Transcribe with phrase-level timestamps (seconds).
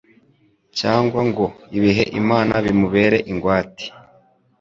[0.79, 1.45] cyangwa ngo
[1.75, 3.85] abihe Imana bimubere ingwate